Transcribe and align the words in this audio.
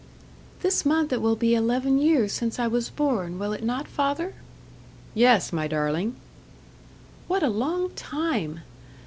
"This 0.61 0.83
month 0.83 1.13
it 1.13 1.21
will 1.21 1.35
be 1.35 1.53
eleven 1.53 1.99
years 1.99 2.33
since 2.33 2.57
I 2.57 2.65
was 2.65 2.89
born, 2.89 3.37
will 3.37 3.53
it 3.53 3.63
not, 3.63 3.87
father?" 3.87 4.33
"Yes, 5.13 5.53
my 5.53 5.67
darling." 5.67 6.15
"What 7.27 7.43
a 7.43 7.49
long 7.49 7.91
time! 7.91 8.61